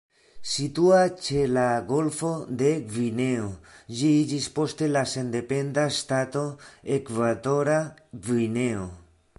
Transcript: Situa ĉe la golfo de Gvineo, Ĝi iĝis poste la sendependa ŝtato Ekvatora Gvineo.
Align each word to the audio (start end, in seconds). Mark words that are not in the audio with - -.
Situa 0.51 1.01
ĉe 1.25 1.41
la 1.57 1.65
golfo 1.91 2.31
de 2.61 2.71
Gvineo, 2.93 3.51
Ĝi 3.99 4.09
iĝis 4.23 4.49
poste 4.57 4.89
la 4.95 5.05
sendependa 5.13 5.85
ŝtato 5.99 6.45
Ekvatora 6.99 7.79
Gvineo. 8.27 8.93